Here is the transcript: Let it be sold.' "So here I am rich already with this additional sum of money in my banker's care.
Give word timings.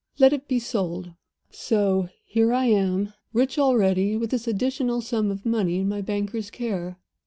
Let 0.17 0.33
it 0.33 0.47
be 0.47 0.57
sold.' 0.57 1.13
"So 1.51 2.09
here 2.25 2.51
I 2.53 2.65
am 2.65 3.13
rich 3.33 3.59
already 3.59 4.17
with 4.17 4.31
this 4.31 4.47
additional 4.47 4.99
sum 4.99 5.29
of 5.29 5.45
money 5.45 5.77
in 5.77 5.87
my 5.89 6.01
banker's 6.01 6.49
care. 6.49 6.97